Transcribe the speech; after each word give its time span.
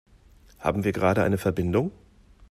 Haben 0.57 0.83
wir 0.83 0.93
gerade 0.93 1.21
eine 1.21 1.37
Verbindung? 1.37 1.91